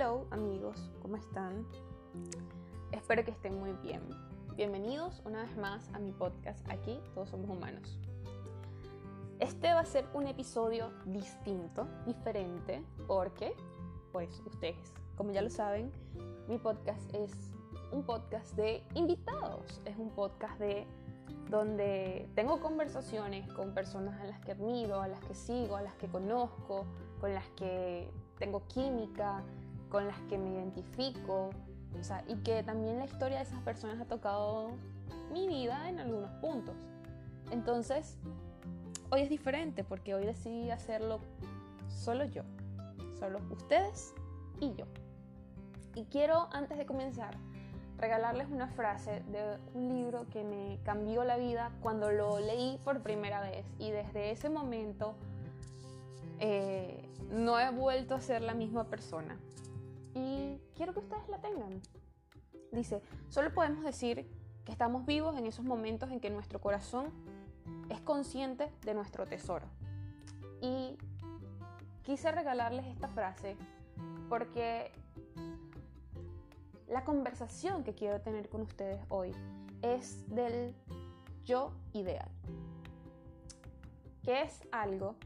[0.00, 1.66] Hello amigos, ¿cómo están?
[2.90, 4.00] Espero que estén muy bien.
[4.56, 7.98] Bienvenidos una vez más a mi podcast Aquí todos somos humanos.
[9.40, 13.54] Este va a ser un episodio distinto, diferente, porque,
[14.10, 15.92] pues ustedes, como ya lo saben,
[16.48, 17.32] mi podcast es
[17.92, 20.86] un podcast de invitados, es un podcast de
[21.50, 25.94] donde tengo conversaciones con personas a las que admiro, a las que sigo, a las
[25.96, 26.86] que conozco,
[27.20, 29.44] con las que tengo química,
[29.90, 31.50] con las que me identifico,
[32.28, 34.70] y que también la historia de esas personas ha tocado
[35.32, 36.74] mi vida en algunos puntos.
[37.50, 38.16] Entonces,
[39.10, 41.20] hoy es diferente porque hoy decidí hacerlo
[41.88, 42.42] solo yo,
[43.18, 44.14] solo ustedes
[44.60, 44.86] y yo.
[45.94, 47.36] Y quiero, antes de comenzar,
[47.98, 53.02] regalarles una frase de un libro que me cambió la vida cuando lo leí por
[53.02, 55.14] primera vez y desde ese momento
[56.38, 59.36] eh, no he vuelto a ser la misma persona.
[60.14, 61.80] Y quiero que ustedes la tengan.
[62.72, 64.26] Dice, solo podemos decir
[64.64, 67.12] que estamos vivos en esos momentos en que nuestro corazón
[67.88, 69.66] es consciente de nuestro tesoro.
[70.60, 70.96] Y
[72.02, 73.56] quise regalarles esta frase
[74.28, 74.92] porque
[76.88, 79.32] la conversación que quiero tener con ustedes hoy
[79.82, 80.74] es del
[81.44, 82.28] yo ideal,
[84.22, 85.16] que es algo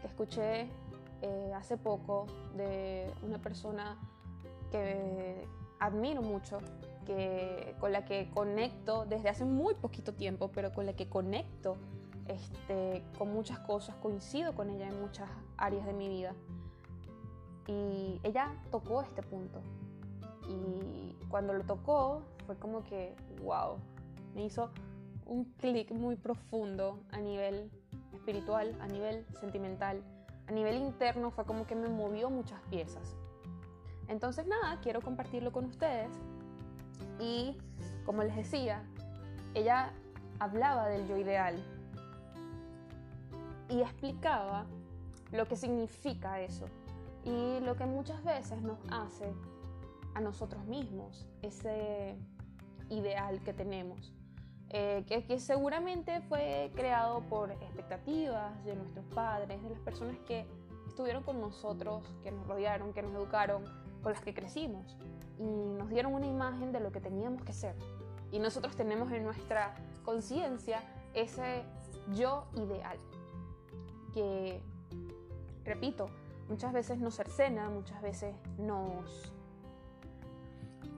[0.00, 0.68] que escuché
[1.22, 3.98] eh, hace poco de una persona
[4.70, 5.46] que
[5.80, 6.58] admiro mucho,
[7.06, 11.76] que, con la que conecto desde hace muy poquito tiempo, pero con la que conecto
[12.26, 16.34] este, con muchas cosas, coincido con ella en muchas áreas de mi vida.
[17.66, 19.60] Y ella tocó este punto.
[20.48, 23.76] Y cuando lo tocó fue como que, wow,
[24.34, 24.70] me hizo
[25.26, 27.70] un clic muy profundo a nivel
[28.14, 30.02] espiritual, a nivel sentimental,
[30.46, 33.16] a nivel interno, fue como que me movió muchas piezas.
[34.08, 36.10] Entonces nada, quiero compartirlo con ustedes.
[37.20, 37.56] Y
[38.04, 38.82] como les decía,
[39.54, 39.92] ella
[40.38, 41.62] hablaba del yo ideal
[43.68, 44.66] y explicaba
[45.32, 46.66] lo que significa eso
[47.24, 49.32] y lo que muchas veces nos hace
[50.14, 52.16] a nosotros mismos, ese
[52.88, 54.14] ideal que tenemos.
[54.70, 60.46] Eh, que, seguramente fue creado por expectativas de nuestros padres, de las personas que
[60.86, 63.64] estuvieron con nosotros, que nos rodearon, que nos educaron,
[64.02, 64.96] con las que crecimos
[65.38, 67.74] y nos dieron una imagen de lo que teníamos que ser.
[68.32, 70.82] Y nosotros tenemos en nuestra conciencia
[71.14, 71.62] ese
[72.14, 72.98] yo ideal,
[74.12, 74.60] que,
[75.64, 76.08] repito,
[76.48, 79.32] muchas veces nos cercena, muchas veces nos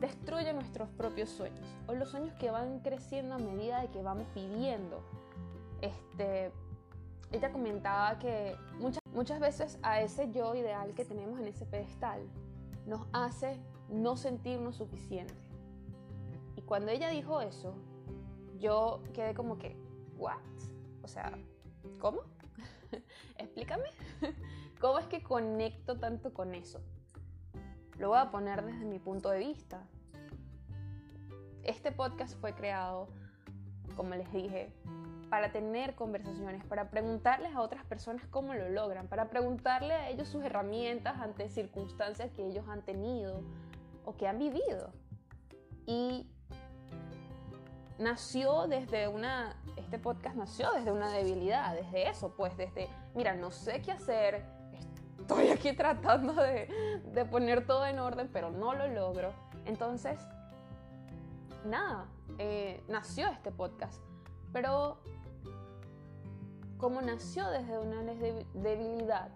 [0.00, 4.26] destruye nuestros propios sueños o los sueños que van creciendo a medida de que vamos
[4.34, 5.02] viviendo.
[5.80, 6.52] Este,
[7.32, 12.20] ella comentaba que muchas, muchas veces a ese yo ideal que tenemos en ese pedestal
[12.88, 13.60] nos hace
[13.90, 15.36] no sentirnos suficientes.
[16.56, 17.74] Y cuando ella dijo eso,
[18.58, 19.76] yo quedé como que,
[20.16, 20.38] ¿what?
[21.02, 21.38] O sea,
[22.00, 22.22] ¿cómo?
[23.36, 23.90] Explícame.
[24.80, 26.80] ¿Cómo es que conecto tanto con eso?
[27.98, 29.86] Lo voy a poner desde mi punto de vista.
[31.64, 33.08] Este podcast fue creado,
[33.96, 34.72] como les dije,
[35.30, 40.28] para tener conversaciones, para preguntarles a otras personas cómo lo logran, para preguntarle a ellos
[40.28, 43.42] sus herramientas ante circunstancias que ellos han tenido
[44.04, 44.92] o que han vivido.
[45.86, 46.26] Y
[47.98, 53.50] nació desde una, este podcast nació desde una debilidad, desde eso, pues desde, mira, no
[53.50, 54.44] sé qué hacer,
[55.20, 59.32] estoy aquí tratando de, poner todo en orden, pero no lo logro.
[59.66, 60.18] Entonces,
[61.64, 62.06] nada,
[62.38, 64.02] eh, nació este podcast.
[64.52, 64.98] Pero
[66.78, 69.30] como nació desde una debilidad,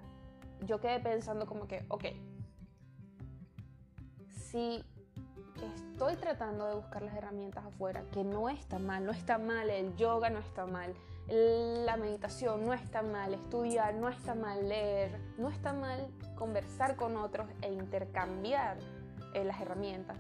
[0.67, 2.05] yo quedé pensando como que, ok,
[4.31, 4.85] si
[5.61, 9.95] estoy tratando de buscar las herramientas afuera, que no está mal, no está mal, el
[9.97, 10.95] yoga no está mal,
[11.29, 17.17] la meditación no está mal, estudiar no está mal, leer no está mal, conversar con
[17.17, 18.79] otros e intercambiar
[19.35, 20.19] eh, las herramientas.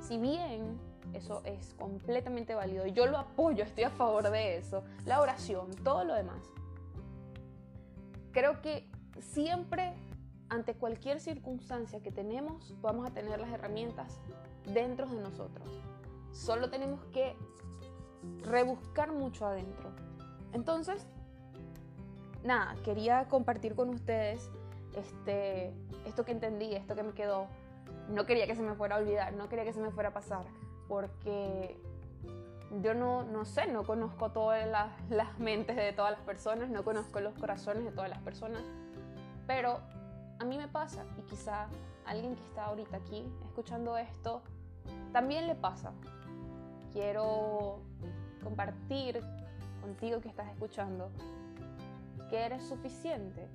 [0.00, 0.78] Si bien
[1.12, 6.04] eso es completamente válido, yo lo apoyo, estoy a favor de eso, la oración, todo
[6.04, 6.42] lo demás.
[8.32, 8.88] Creo que
[9.20, 9.94] siempre
[10.52, 14.20] ante cualquier circunstancia que tenemos, vamos a tener las herramientas
[14.74, 15.66] dentro de nosotros.
[16.30, 17.34] Solo tenemos que
[18.42, 19.90] rebuscar mucho adentro.
[20.52, 21.06] Entonces,
[22.44, 24.50] nada, quería compartir con ustedes
[24.94, 25.72] este,
[26.04, 27.46] esto que entendí, esto que me quedó.
[28.10, 30.12] No quería que se me fuera a olvidar, no quería que se me fuera a
[30.12, 30.44] pasar,
[30.92, 31.74] porque
[32.82, 36.84] yo no, no sé, no conozco todas las, las mentes de todas las personas, no
[36.84, 38.60] conozco los corazones de todas las personas,
[39.46, 39.80] pero
[40.38, 41.68] a mí me pasa y quizá
[42.04, 44.42] alguien que está ahorita aquí escuchando esto,
[45.14, 45.92] también le pasa.
[46.92, 47.78] Quiero
[48.44, 49.18] compartir
[49.80, 51.08] contigo que estás escuchando
[52.28, 53.48] que eres suficiente,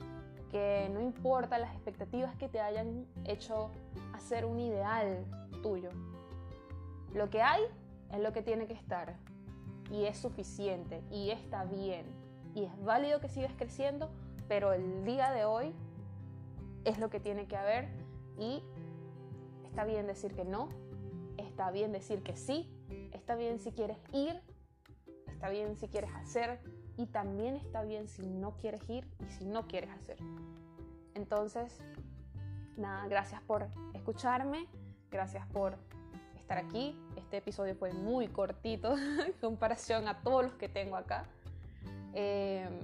[0.49, 3.69] que no importa las expectativas que te hayan hecho
[4.15, 5.23] hacer un ideal
[5.61, 5.91] tuyo.
[7.17, 7.63] Lo que hay
[8.11, 9.15] es lo que tiene que estar
[9.89, 12.05] y es suficiente y está bien
[12.53, 14.11] y es válido que sigas creciendo,
[14.47, 15.73] pero el día de hoy
[16.85, 17.89] es lo que tiene que haber
[18.37, 18.61] y
[19.65, 20.69] está bien decir que no,
[21.37, 22.69] está bien decir que sí,
[23.13, 24.39] está bien si quieres ir,
[25.25, 26.59] está bien si quieres hacer
[26.97, 30.17] y también está bien si no quieres ir y si no quieres hacer.
[31.15, 31.79] Entonces,
[32.77, 34.67] nada, gracias por escucharme,
[35.09, 35.77] gracias por
[36.35, 36.95] estar aquí.
[37.27, 41.25] Este episodio fue muy cortito en comparación a todos los que tengo acá.
[42.13, 42.79] Em,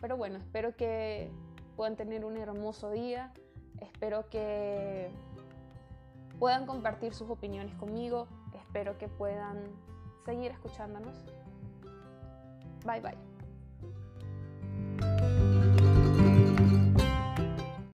[0.00, 1.30] pero bueno, espero que
[1.76, 3.32] puedan tener un hermoso día.
[3.80, 5.10] Espero que
[6.40, 8.26] puedan compartir sus opiniones conmigo.
[8.52, 9.62] Espero que puedan
[10.24, 11.14] seguir escuchándonos.
[12.84, 13.35] Bye bye.